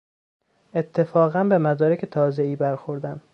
اتفاقا 0.73 1.43
به 1.43 1.57
مدارک 1.57 2.05
تازهای 2.05 2.55
برخوردن 2.55 3.21